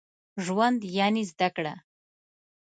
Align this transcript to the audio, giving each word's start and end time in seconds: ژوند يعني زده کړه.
ژوند 0.45 0.79
يعني 0.97 1.21
زده 1.31 1.49
کړه. 1.55 1.73